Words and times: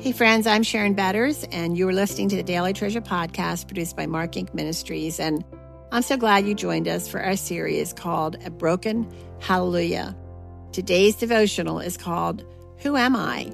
Hey, 0.00 0.12
friends, 0.12 0.46
I'm 0.46 0.62
Sharon 0.62 0.94
Betters, 0.94 1.44
and 1.52 1.76
you 1.76 1.86
are 1.86 1.92
listening 1.92 2.30
to 2.30 2.36
the 2.36 2.42
Daily 2.42 2.72
Treasure 2.72 3.02
podcast 3.02 3.66
produced 3.66 3.96
by 3.96 4.06
Mark 4.06 4.32
Inc. 4.32 4.54
Ministries. 4.54 5.20
And 5.20 5.44
I'm 5.92 6.00
so 6.00 6.16
glad 6.16 6.46
you 6.46 6.54
joined 6.54 6.88
us 6.88 7.06
for 7.06 7.20
our 7.20 7.36
series 7.36 7.92
called 7.92 8.42
A 8.46 8.50
Broken 8.50 9.06
Hallelujah. 9.40 10.16
Today's 10.72 11.16
devotional 11.16 11.80
is 11.80 11.98
called 11.98 12.46
Who 12.78 12.96
Am 12.96 13.14
I? 13.14 13.52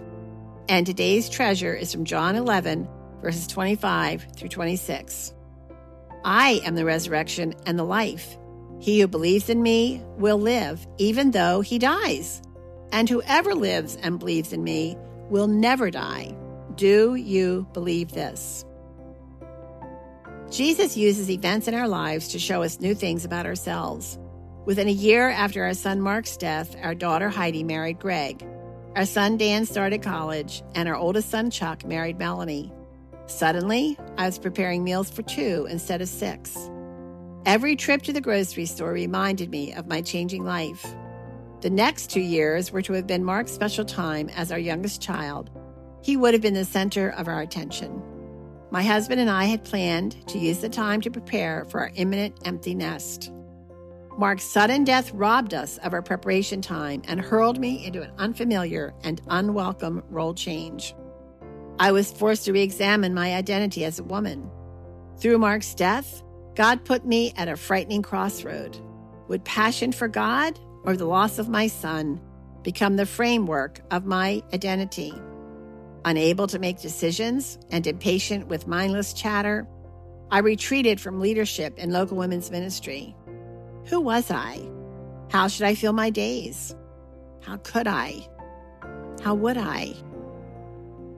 And 0.68 0.86
today's 0.86 1.28
treasure 1.28 1.74
is 1.74 1.90
from 1.90 2.04
John 2.04 2.36
11, 2.36 2.88
verses 3.22 3.48
25 3.48 4.28
through 4.36 4.48
26. 4.48 5.34
I 6.24 6.60
am 6.64 6.76
the 6.76 6.84
resurrection 6.84 7.54
and 7.66 7.76
the 7.76 7.82
life. 7.82 8.38
He 8.78 9.00
who 9.00 9.08
believes 9.08 9.48
in 9.48 9.64
me 9.64 10.00
will 10.16 10.38
live, 10.38 10.86
even 10.98 11.32
though 11.32 11.60
he 11.60 11.80
dies. 11.80 12.40
And 12.92 13.08
whoever 13.08 13.52
lives 13.52 13.96
and 13.96 14.20
believes 14.20 14.52
in 14.52 14.62
me 14.62 14.96
will 15.30 15.46
never 15.46 15.90
die. 15.90 16.34
Do 16.74 17.14
you 17.14 17.66
believe 17.72 18.12
this? 18.12 18.64
Jesus 20.50 20.96
uses 20.96 21.30
events 21.30 21.66
in 21.68 21.74
our 21.74 21.88
lives 21.88 22.28
to 22.28 22.38
show 22.38 22.62
us 22.62 22.80
new 22.80 22.94
things 22.94 23.24
about 23.24 23.46
ourselves. 23.46 24.18
Within 24.64 24.88
a 24.88 24.92
year 24.92 25.28
after 25.28 25.64
our 25.64 25.74
son 25.74 26.00
Mark's 26.00 26.36
death, 26.36 26.76
our 26.82 26.94
daughter 26.94 27.28
Heidi 27.28 27.64
married 27.64 27.98
Greg. 27.98 28.46
Our 28.94 29.06
son 29.06 29.36
Dan 29.36 29.66
started 29.66 30.02
college, 30.02 30.62
and 30.74 30.88
our 30.88 30.96
oldest 30.96 31.30
son 31.30 31.50
Chuck 31.50 31.84
married 31.84 32.18
Melanie. 32.18 32.72
Suddenly, 33.26 33.98
I 34.16 34.26
was 34.26 34.38
preparing 34.38 34.84
meals 34.84 35.10
for 35.10 35.22
two 35.22 35.66
instead 35.68 36.00
of 36.00 36.08
six. 36.08 36.56
Every 37.44 37.76
trip 37.76 38.02
to 38.02 38.12
the 38.12 38.20
grocery 38.20 38.66
store 38.66 38.92
reminded 38.92 39.50
me 39.50 39.72
of 39.72 39.86
my 39.86 40.00
changing 40.00 40.44
life. 40.44 40.84
The 41.66 41.70
next 41.70 42.12
two 42.12 42.20
years 42.20 42.70
were 42.70 42.82
to 42.82 42.92
have 42.92 43.08
been 43.08 43.24
Mark's 43.24 43.50
special 43.50 43.84
time 43.84 44.28
as 44.36 44.52
our 44.52 44.58
youngest 44.60 45.02
child. 45.02 45.50
He 46.00 46.16
would 46.16 46.32
have 46.32 46.40
been 46.40 46.54
the 46.54 46.64
center 46.64 47.08
of 47.10 47.26
our 47.26 47.40
attention. 47.40 48.00
My 48.70 48.84
husband 48.84 49.20
and 49.20 49.28
I 49.28 49.46
had 49.46 49.64
planned 49.64 50.28
to 50.28 50.38
use 50.38 50.58
the 50.58 50.68
time 50.68 51.00
to 51.00 51.10
prepare 51.10 51.64
for 51.64 51.80
our 51.80 51.90
imminent 51.96 52.38
empty 52.44 52.72
nest. 52.72 53.32
Mark's 54.16 54.44
sudden 54.44 54.84
death 54.84 55.10
robbed 55.12 55.54
us 55.54 55.78
of 55.78 55.92
our 55.92 56.02
preparation 56.02 56.62
time 56.62 57.02
and 57.08 57.20
hurled 57.20 57.58
me 57.58 57.84
into 57.84 58.00
an 58.00 58.12
unfamiliar 58.16 58.94
and 59.02 59.20
unwelcome 59.26 60.04
role 60.08 60.34
change. 60.34 60.94
I 61.80 61.90
was 61.90 62.12
forced 62.12 62.44
to 62.44 62.52
re 62.52 62.62
examine 62.62 63.12
my 63.12 63.34
identity 63.34 63.84
as 63.84 63.98
a 63.98 64.04
woman. 64.04 64.48
Through 65.18 65.38
Mark's 65.38 65.74
death, 65.74 66.22
God 66.54 66.84
put 66.84 67.04
me 67.04 67.32
at 67.36 67.48
a 67.48 67.56
frightening 67.56 68.02
crossroad. 68.02 68.78
Would 69.26 69.44
passion 69.44 69.90
for 69.90 70.06
God 70.06 70.60
or 70.86 70.96
the 70.96 71.04
loss 71.04 71.38
of 71.38 71.48
my 71.48 71.66
son 71.66 72.20
become 72.62 72.96
the 72.96 73.06
framework 73.06 73.80
of 73.90 74.06
my 74.06 74.42
identity. 74.54 75.12
Unable 76.04 76.46
to 76.46 76.58
make 76.58 76.80
decisions 76.80 77.58
and 77.70 77.86
impatient 77.86 78.46
with 78.46 78.68
mindless 78.68 79.12
chatter, 79.12 79.66
I 80.30 80.38
retreated 80.38 81.00
from 81.00 81.20
leadership 81.20 81.78
in 81.78 81.90
local 81.90 82.16
women's 82.16 82.50
ministry. 82.50 83.14
Who 83.86 84.00
was 84.00 84.30
I? 84.30 84.60
How 85.30 85.48
should 85.48 85.66
I 85.66 85.74
fill 85.74 85.92
my 85.92 86.10
days? 86.10 86.74
How 87.42 87.56
could 87.58 87.86
I? 87.86 88.28
How 89.22 89.34
would 89.34 89.56
I? 89.56 89.94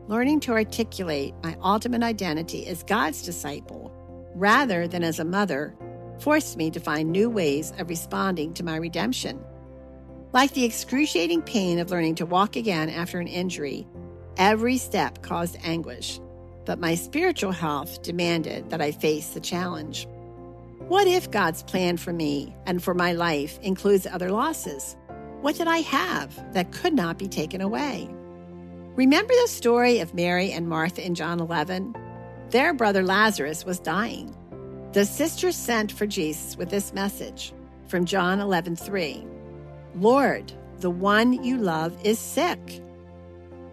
Learning 0.06 0.40
to 0.40 0.52
articulate 0.52 1.34
my 1.42 1.56
ultimate 1.62 2.02
identity 2.02 2.66
as 2.66 2.82
God's 2.82 3.22
disciple 3.22 3.92
rather 4.34 4.88
than 4.88 5.02
as 5.02 5.18
a 5.18 5.24
mother 5.24 5.76
forced 6.20 6.56
me 6.56 6.70
to 6.70 6.80
find 6.80 7.10
new 7.10 7.28
ways 7.28 7.72
of 7.78 7.88
responding 7.88 8.54
to 8.54 8.64
my 8.64 8.76
redemption. 8.76 9.38
Like 10.32 10.52
the 10.52 10.64
excruciating 10.64 11.42
pain 11.42 11.78
of 11.78 11.90
learning 11.90 12.16
to 12.16 12.26
walk 12.26 12.56
again 12.56 12.90
after 12.90 13.18
an 13.18 13.28
injury, 13.28 13.86
every 14.36 14.76
step 14.76 15.22
caused 15.22 15.56
anguish, 15.64 16.20
but 16.66 16.78
my 16.78 16.96
spiritual 16.96 17.52
health 17.52 18.02
demanded 18.02 18.68
that 18.68 18.82
I 18.82 18.92
face 18.92 19.28
the 19.28 19.40
challenge. 19.40 20.06
What 20.88 21.06
if 21.06 21.30
God's 21.30 21.62
plan 21.62 21.96
for 21.96 22.12
me 22.12 22.54
and 22.66 22.82
for 22.82 22.92
my 22.92 23.14
life 23.14 23.58
includes 23.62 24.06
other 24.06 24.30
losses? 24.30 24.98
What 25.40 25.56
did 25.56 25.66
I 25.66 25.78
have 25.78 26.52
that 26.52 26.72
could 26.72 26.92
not 26.92 27.16
be 27.16 27.28
taken 27.28 27.62
away? 27.62 28.06
Remember 28.96 29.32
the 29.32 29.48
story 29.48 30.00
of 30.00 30.12
Mary 30.12 30.52
and 30.52 30.68
Martha 30.68 31.04
in 31.04 31.14
John 31.14 31.40
11? 31.40 31.94
Their 32.50 32.74
brother 32.74 33.02
Lazarus 33.02 33.64
was 33.64 33.78
dying. 33.78 34.36
The 34.92 35.06
sisters 35.06 35.56
sent 35.56 35.90
for 35.90 36.06
Jesus 36.06 36.56
with 36.58 36.68
this 36.68 36.92
message 36.92 37.54
from 37.86 38.04
John 38.04 38.40
11 38.40 38.76
3. 38.76 39.26
Lord, 40.00 40.52
the 40.78 40.90
one 40.90 41.42
you 41.42 41.56
love 41.56 41.96
is 42.04 42.18
sick. 42.18 42.80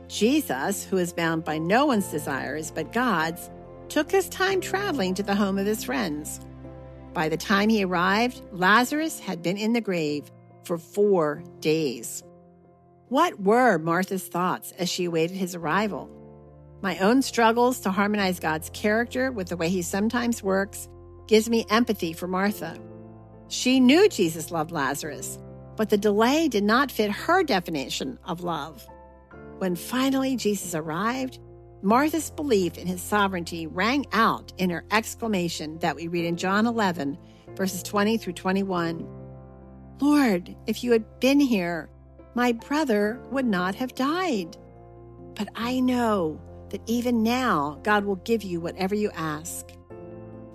Jesus, 0.08 0.84
who 0.84 0.98
is 0.98 1.14
bound 1.14 1.44
by 1.44 1.58
no 1.60 1.86
one's 1.86 2.08
desires 2.08 2.72
but 2.72 2.92
God's, 2.92 3.50
took 3.90 4.10
his 4.10 4.28
time 4.30 4.60
traveling 4.60 5.14
to 5.16 5.24
the 5.24 5.36
home 5.36 5.60
of 5.60 5.68
his 5.68 5.84
friends. 5.84 6.40
By 7.14 7.30
the 7.30 7.38
time 7.38 7.70
he 7.70 7.84
arrived, 7.84 8.42
Lazarus 8.52 9.20
had 9.20 9.44
been 9.44 9.58
in 9.58 9.74
the 9.74 9.82
grave 9.82 10.32
for 10.64 10.78
four 10.78 11.44
days. 11.60 12.24
What 13.10 13.40
were 13.40 13.78
Martha's 13.78 14.28
thoughts 14.28 14.74
as 14.80 14.90
she 14.90 15.06
awaited 15.06 15.38
his 15.38 15.54
arrival? 15.54 16.10
My 16.82 16.98
own 17.00 17.22
struggles 17.22 17.80
to 17.82 17.92
harmonize 17.92 18.40
God's 18.40 18.72
character 18.72 19.32
with 19.32 19.50
the 19.50 19.58
way 19.58 19.70
he 19.70 19.84
sometimes 19.84 20.42
works 20.42 20.90
gives 21.28 21.50
me 21.50 21.66
empathy 21.70 22.14
for 22.14 22.28
Martha. 22.28 22.78
She 23.48 23.80
knew 23.80 24.10
Jesus 24.10 24.50
loved 24.50 24.72
Lazarus, 24.72 25.38
but 25.76 25.90
the 25.90 25.98
delay 25.98 26.48
did 26.48 26.64
not 26.64 26.92
fit 26.92 27.12
her 27.12 27.44
definition 27.44 28.18
of 28.26 28.44
love. 28.44 28.88
When 29.58 29.76
finally 29.76 30.36
Jesus 30.36 30.76
arrived, 30.76 31.40
Martha's 31.82 32.32
belief 32.32 32.78
in 32.78 32.88
his 32.88 33.02
sovereignty 33.02 33.68
rang 33.68 34.06
out 34.12 34.54
in 34.58 34.70
her 34.70 34.86
exclamation 34.92 35.78
that 35.80 35.96
we 35.96 36.08
read 36.08 36.26
in 36.26 36.38
John 36.38 36.66
11, 36.66 37.18
verses 37.56 37.84
20 37.84 38.18
through 38.18 38.34
21. 38.34 39.08
Lord, 40.00 40.56
if 40.68 40.84
you 40.84 40.92
had 40.92 41.20
been 41.20 41.40
here, 41.40 41.90
my 42.34 42.52
brother 42.52 43.22
would 43.32 43.46
not 43.46 43.76
have 43.76 43.96
died. 43.96 44.58
But 45.36 45.50
I 45.56 45.80
know 45.80 46.42
that 46.70 46.82
even 46.86 47.24
now 47.24 47.80
God 47.84 48.04
will 48.04 48.18
give 48.18 48.44
you 48.44 48.60
whatever 48.60 48.96
you 48.96 49.12
ask. 49.12 49.72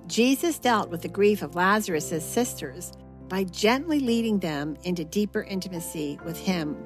Jesus 0.06 0.58
dealt 0.58 0.91
with 0.91 1.02
the 1.02 1.08
grief 1.08 1.42
of 1.42 1.54
Lazarus' 1.54 2.25
sisters 2.25 2.92
by 3.31 3.45
gently 3.45 4.01
leading 4.01 4.41
them 4.41 4.77
into 4.83 5.05
deeper 5.05 5.45
intimacy 5.45 6.19
with 6.25 6.37
Him. 6.37 6.77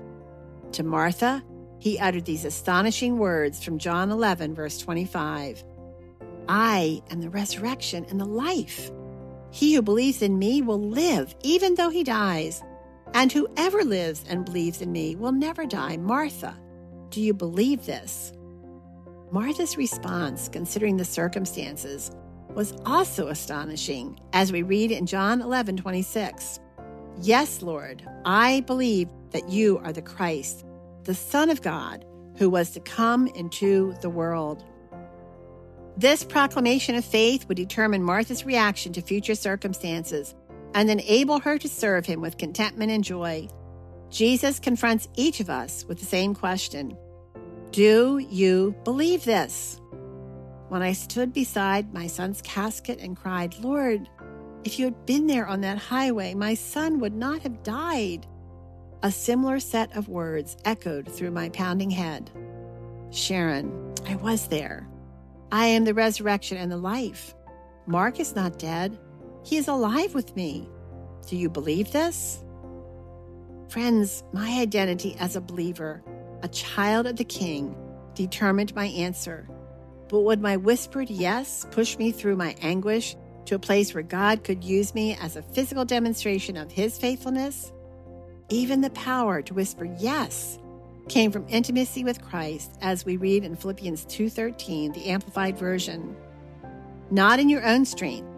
To 0.73 0.85
Martha, 0.85 1.43
he 1.81 1.99
uttered 1.99 2.27
these 2.27 2.45
astonishing 2.45 3.19
words 3.19 3.65
from 3.65 3.79
John 3.79 4.11
11, 4.11 4.55
verse 4.55 4.79
25 4.79 5.65
I 6.47 7.03
am 7.11 7.21
the 7.21 7.31
resurrection 7.31 8.07
and 8.11 8.21
the 8.21 8.27
life. 8.27 8.91
He 9.51 9.75
who 9.75 9.83
believes 9.83 10.21
in 10.21 10.39
me 10.39 10.63
will 10.63 10.81
live, 10.81 11.35
even 11.43 11.75
though 11.75 11.89
he 11.89 12.05
dies. 12.05 12.63
And 13.15 13.33
whoever 13.33 13.85
lives 13.85 14.25
and 14.29 14.45
believes 14.45 14.83
in 14.83 14.93
me 14.93 15.17
will 15.17 15.33
never 15.33 15.65
die. 15.65 15.97
Martha, 15.97 16.59
do 17.11 17.21
you 17.21 17.33
believe 17.33 17.87
this? 17.87 18.33
Martha's 19.31 19.77
response, 19.77 20.49
considering 20.49 20.97
the 20.97 21.05
circumstances, 21.05 22.11
was 22.55 22.75
also 22.87 23.29
astonishing, 23.29 24.19
as 24.33 24.53
we 24.53 24.63
read 24.63 24.91
in 24.91 25.07
John 25.07 25.41
11 25.41 25.77
26. 25.77 26.61
Yes, 27.21 27.63
Lord, 27.63 28.03
I 28.25 28.61
believe 28.61 29.09
that 29.31 29.49
you 29.49 29.79
are 29.79 29.93
the 29.93 30.03
Christ, 30.03 30.65
the 31.05 31.15
Son 31.15 31.51
of 31.51 31.63
God, 31.63 32.05
who 32.37 32.51
was 32.51 32.71
to 32.73 32.81
come 32.81 33.27
into 33.29 33.95
the 34.01 34.11
world. 34.11 34.65
This 35.97 36.25
proclamation 36.25 36.97
of 36.97 37.05
faith 37.05 37.47
would 37.47 37.57
determine 37.57 38.03
Martha's 38.03 38.45
reaction 38.45 38.93
to 38.95 39.01
future 39.01 39.37
circumstances 39.37 40.35
and 40.75 40.91
enable 40.91 41.39
her 41.39 41.57
to 41.59 41.69
serve 41.69 42.05
him 42.05 42.21
with 42.21 42.37
contentment 42.37 42.91
and 42.91 43.05
joy. 43.05 43.49
Jesus 44.11 44.59
confronts 44.59 45.09
each 45.17 45.39
of 45.41 45.49
us 45.49 45.85
with 45.85 46.01
the 46.01 46.05
same 46.05 46.35
question 46.35 46.97
Do 47.71 48.19
you 48.19 48.75
believe 48.85 49.25
this? 49.25 49.81
When 50.75 50.83
I 50.83 50.93
stood 50.93 51.33
beside 51.33 51.95
my 51.95 52.09
son's 52.09 52.43
casket 52.43 52.99
and 52.99 53.17
cried, 53.17 53.57
Lord, 53.61 54.09
if 54.65 54.77
you 54.77 54.87
had 54.87 55.07
been 55.07 55.29
there 55.29 55.47
on 55.47 55.61
that 55.61 55.79
highway, 55.79 56.35
my 56.35 56.55
son 56.55 56.99
would 56.99 57.15
not 57.15 57.43
have 57.43 57.63
died. 57.63 58.27
A 59.05 59.13
similar 59.13 59.61
set 59.61 59.97
of 59.97 60.09
words 60.09 60.57
echoed 60.65 61.09
through 61.09 61.31
my 61.31 61.49
pounding 61.51 61.91
head. 61.91 62.29
Sharon, 63.13 63.95
I 64.05 64.17
was 64.17 64.49
there. 64.49 64.89
I 65.53 65.67
am 65.67 65.85
the 65.85 65.95
resurrection 65.95 66.59
and 66.59 66.73
the 66.73 66.77
life. 66.77 67.37
Mark 67.87 68.19
is 68.19 68.35
not 68.35 68.59
dead. 68.59 68.99
He 69.45 69.59
is 69.59 69.69
alive 69.69 70.13
with 70.13 70.35
me. 70.35 70.69
Do 71.29 71.37
you 71.37 71.49
believe 71.49 71.93
this? 71.93 72.43
Friends, 73.69 74.25
my 74.33 74.59
identity 74.59 75.15
as 75.21 75.37
a 75.37 75.41
believer, 75.41 76.03
a 76.43 76.49
child 76.49 77.07
of 77.07 77.15
the 77.15 77.25
King, 77.25 77.77
determined 78.17 78.75
my 78.75 78.87
answer. 78.87 79.49
But 80.09 80.21
would 80.21 80.41
my 80.41 80.57
whispered 80.57 81.11
yes 81.11 81.67
push 81.71 81.99
me 81.99 82.13
through 82.13 82.37
my 82.37 82.55
anguish 82.61 83.17
to 83.47 83.55
a 83.55 83.59
place 83.59 83.95
where 83.95 84.03
God 84.03 84.45
could 84.45 84.65
use 84.65 84.95
me 84.95 85.17
as 85.21 85.37
a 85.37 85.43
physical 85.43 85.85
demonstration 85.85 86.57
of 86.57 86.71
His 86.71 86.99
faithfulness? 86.99 87.73
Even 88.49 88.81
the 88.81 88.91
power 88.91 89.43
to 89.43 89.55
whisper 89.55 89.85
yes 89.99 90.59
came 91.09 91.31
from 91.31 91.47
intimacy 91.49 92.05
with 92.05 92.23
Christ 92.23 92.77
as 92.81 93.05
we 93.05 93.17
read 93.17 93.45
in 93.45 93.57
Philippians 93.57 94.05
2:13, 94.07 94.93
the 94.93 95.07
amplified 95.07 95.59
version. 95.59 96.17
Not 97.11 97.39
in 97.39 97.49
your 97.49 97.65
own 97.65 97.85
strength, 97.85 98.29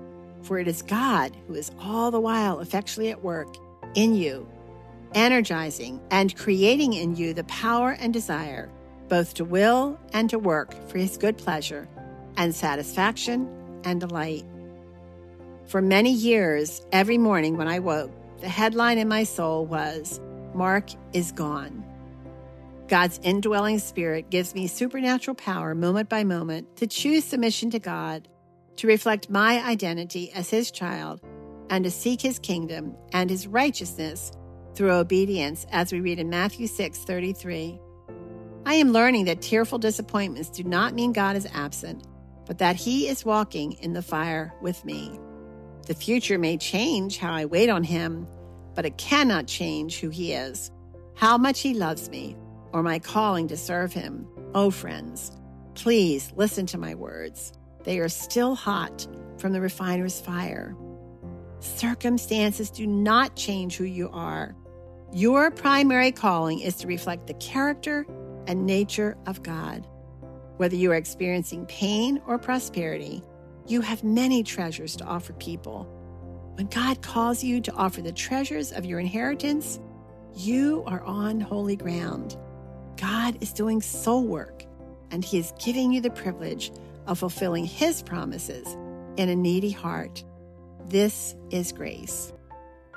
for 0.42 0.58
it 0.58 0.68
is 0.68 0.82
God 0.82 1.36
who 1.46 1.54
is 1.54 1.70
all 1.80 2.10
the 2.10 2.20
while 2.20 2.60
effectually 2.60 3.10
at 3.10 3.22
work 3.22 3.56
in 3.94 4.14
you, 4.14 4.48
energizing 5.14 6.00
and 6.10 6.36
creating 6.36 6.92
in 6.92 7.16
you 7.16 7.34
the 7.34 7.44
power 7.44 7.96
and 8.00 8.12
desire 8.12 8.70
both 9.08 9.34
to 9.34 9.44
will 9.44 9.98
and 10.12 10.28
to 10.30 10.38
work 10.38 10.74
for 10.88 10.98
his 10.98 11.16
good 11.16 11.38
pleasure 11.38 11.88
and 12.36 12.54
satisfaction 12.54 13.48
and 13.84 14.00
delight. 14.00 14.44
For 15.66 15.82
many 15.82 16.12
years, 16.12 16.84
every 16.92 17.18
morning 17.18 17.56
when 17.56 17.68
I 17.68 17.78
woke, 17.80 18.12
the 18.40 18.48
headline 18.48 18.98
in 18.98 19.08
my 19.08 19.24
soul 19.24 19.66
was, 19.66 20.20
Mark 20.54 20.90
is 21.12 21.32
gone. 21.32 21.84
God's 22.88 23.18
indwelling 23.22 23.80
spirit 23.80 24.30
gives 24.30 24.54
me 24.54 24.68
supernatural 24.68 25.34
power 25.34 25.74
moment 25.74 26.08
by 26.08 26.22
moment 26.22 26.76
to 26.76 26.86
choose 26.86 27.24
submission 27.24 27.70
to 27.70 27.80
God, 27.80 28.28
to 28.76 28.86
reflect 28.86 29.28
my 29.28 29.62
identity 29.64 30.30
as 30.32 30.50
his 30.50 30.70
child, 30.70 31.20
and 31.68 31.84
to 31.84 31.90
seek 31.90 32.20
his 32.20 32.38
kingdom 32.38 32.94
and 33.12 33.28
his 33.28 33.48
righteousness 33.48 34.30
through 34.74 34.92
obedience, 34.92 35.66
as 35.72 35.90
we 35.90 36.00
read 36.00 36.20
in 36.20 36.30
Matthew 36.30 36.68
6 36.68 36.98
33. 36.98 37.80
I 38.66 38.74
am 38.74 38.90
learning 38.90 39.26
that 39.26 39.42
tearful 39.42 39.78
disappointments 39.78 40.50
do 40.50 40.64
not 40.64 40.92
mean 40.92 41.12
God 41.12 41.36
is 41.36 41.46
absent, 41.54 42.04
but 42.46 42.58
that 42.58 42.74
he 42.74 43.06
is 43.06 43.24
walking 43.24 43.74
in 43.74 43.92
the 43.92 44.02
fire 44.02 44.52
with 44.60 44.84
me. 44.84 45.20
The 45.86 45.94
future 45.94 46.36
may 46.36 46.56
change 46.56 47.18
how 47.18 47.32
I 47.32 47.44
wait 47.44 47.70
on 47.70 47.84
him, 47.84 48.26
but 48.74 48.84
it 48.84 48.98
cannot 48.98 49.46
change 49.46 50.00
who 50.00 50.08
he 50.08 50.32
is, 50.32 50.72
how 51.14 51.38
much 51.38 51.60
he 51.60 51.74
loves 51.74 52.10
me, 52.10 52.36
or 52.72 52.82
my 52.82 52.98
calling 52.98 53.46
to 53.48 53.56
serve 53.56 53.92
him. 53.92 54.26
Oh, 54.52 54.72
friends, 54.72 55.30
please 55.76 56.32
listen 56.34 56.66
to 56.66 56.76
my 56.76 56.96
words. 56.96 57.52
They 57.84 58.00
are 58.00 58.08
still 58.08 58.56
hot 58.56 59.06
from 59.38 59.52
the 59.52 59.60
refiner's 59.60 60.20
fire. 60.20 60.74
Circumstances 61.60 62.70
do 62.70 62.84
not 62.84 63.36
change 63.36 63.76
who 63.76 63.84
you 63.84 64.10
are. 64.12 64.56
Your 65.12 65.52
primary 65.52 66.10
calling 66.10 66.58
is 66.58 66.74
to 66.78 66.88
reflect 66.88 67.28
the 67.28 67.34
character 67.34 68.04
and 68.46 68.66
nature 68.66 69.16
of 69.26 69.42
God. 69.42 69.86
Whether 70.56 70.76
you 70.76 70.92
are 70.92 70.96
experiencing 70.96 71.66
pain 71.66 72.20
or 72.26 72.38
prosperity, 72.38 73.22
you 73.66 73.80
have 73.80 74.04
many 74.04 74.42
treasures 74.42 74.96
to 74.96 75.04
offer 75.04 75.32
people. 75.34 75.84
When 76.54 76.66
God 76.68 77.02
calls 77.02 77.44
you 77.44 77.60
to 77.60 77.72
offer 77.72 78.00
the 78.00 78.12
treasures 78.12 78.72
of 78.72 78.86
your 78.86 78.98
inheritance, 78.98 79.80
you 80.34 80.84
are 80.86 81.02
on 81.02 81.40
holy 81.40 81.76
ground. 81.76 82.36
God 82.96 83.36
is 83.42 83.52
doing 83.52 83.82
soul 83.82 84.24
work, 84.26 84.64
and 85.10 85.24
He 85.24 85.38
is 85.38 85.52
giving 85.62 85.92
you 85.92 86.00
the 86.00 86.10
privilege 86.10 86.72
of 87.06 87.18
fulfilling 87.18 87.66
His 87.66 88.02
promises 88.02 88.66
in 89.16 89.28
a 89.28 89.36
needy 89.36 89.70
heart. 89.70 90.24
This 90.86 91.34
is 91.50 91.72
grace. 91.72 92.32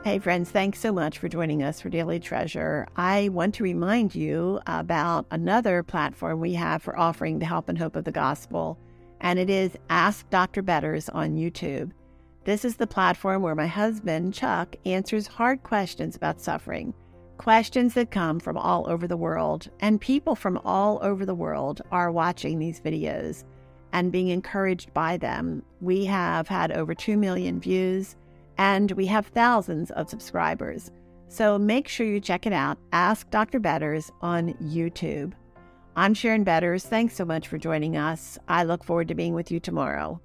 Hey, 0.06 0.18
friends, 0.18 0.50
thanks 0.50 0.80
so 0.80 0.94
much 0.94 1.18
for 1.18 1.28
joining 1.28 1.62
us 1.62 1.82
for 1.82 1.90
Daily 1.90 2.22
Treasure. 2.22 2.88
I 2.96 3.28
want 3.30 3.54
to 3.56 3.64
remind 3.64 4.16
you 4.16 4.62
about 4.66 5.26
another 5.30 5.84
platform 5.84 6.40
we 6.40 6.54
have 6.54 6.82
for 6.82 6.98
offering 6.98 7.38
the 7.38 7.46
help 7.46 7.68
and 7.68 7.78
hope 7.78 7.98
of 7.98 8.06
the 8.06 8.12
gospel, 8.12 8.80
and 9.20 9.38
it 9.38 9.50
is 9.50 9.76
Ask 9.90 10.30
Dr. 10.30 10.62
Betters 10.62 11.10
on 11.10 11.36
YouTube. 11.36 11.92
This 12.46 12.64
is 12.64 12.78
the 12.78 12.88
platform 12.88 13.42
where 13.42 13.56
my 13.56 13.68
husband, 13.68 14.34
Chuck, 14.34 14.74
answers 14.86 15.28
hard 15.28 15.64
questions 15.64 16.16
about 16.16 16.40
suffering 16.40 16.94
questions 17.38 17.94
that 17.94 18.10
come 18.10 18.40
from 18.40 18.58
all 18.58 18.90
over 18.90 19.06
the 19.06 19.18
world, 19.18 19.70
and 19.82 20.00
people 20.00 20.34
from 20.36 20.62
all 20.64 21.00
over 21.02 21.26
the 21.26 21.36
world 21.36 21.82
are 21.92 22.10
watching 22.10 22.58
these 22.58 22.80
videos 22.80 23.44
and 23.92 24.14
being 24.14 24.30
encouraged 24.30 24.94
by 24.94 25.18
them. 25.18 25.62
We 25.82 26.06
have 26.06 26.48
had 26.48 26.72
over 26.72 26.96
2 26.96 27.18
million 27.18 27.60
views 27.60 28.16
and 28.60 28.92
we 28.92 29.06
have 29.06 29.28
thousands 29.28 29.90
of 29.92 30.10
subscribers. 30.10 30.92
So 31.30 31.58
make 31.58 31.88
sure 31.88 32.06
you 32.06 32.20
check 32.20 32.46
it 32.46 32.52
out. 32.52 32.78
Ask 32.92 33.30
Dr. 33.30 33.58
Betters 33.58 34.12
on 34.22 34.54
YouTube. 34.56 35.32
I'm 35.96 36.14
Sharon 36.14 36.44
Betters. 36.44 36.86
Thanks 36.86 37.16
so 37.16 37.24
much 37.24 37.48
for 37.48 37.58
joining 37.58 37.96
us. 37.96 38.38
I 38.50 38.66
look 38.66 38.84
forward 38.84 39.08
to 39.08 39.16
being 39.16 39.34
with 39.34 39.50
you 39.50 39.62
tomorrow. 39.62 40.20